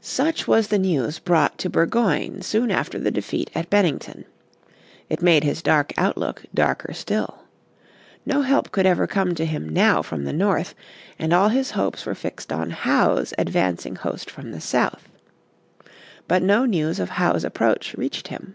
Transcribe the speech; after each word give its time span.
Such 0.00 0.46
was 0.46 0.68
the 0.68 0.78
news 0.78 1.18
brought 1.18 1.58
to 1.58 1.68
Burgoyne 1.68 2.42
soon 2.42 2.70
after 2.70 2.96
the 2.96 3.10
defeat 3.10 3.50
at 3.56 3.68
Bennington. 3.68 4.24
It 5.08 5.20
make 5.20 5.42
his 5.42 5.62
dark 5.62 5.92
outlook 5.98 6.44
darker 6.54 6.92
still. 6.92 7.42
No 8.24 8.42
help 8.42 8.70
could 8.70 8.86
ever 8.86 9.08
come 9.08 9.34
to 9.34 9.44
him 9.44 9.68
now 9.68 10.00
from 10.00 10.22
the 10.22 10.32
north, 10.32 10.76
and 11.18 11.32
all 11.32 11.48
his 11.48 11.72
hopes 11.72 12.06
were 12.06 12.14
fixed 12.14 12.52
on 12.52 12.70
Howe's 12.70 13.34
advancing 13.36 13.96
host 13.96 14.30
from 14.30 14.52
the 14.52 14.60
south. 14.60 15.08
But 16.28 16.44
no 16.44 16.64
news 16.64 17.00
of 17.00 17.10
Howe's 17.10 17.42
approach 17.42 17.94
reached 17.96 18.28
him. 18.28 18.54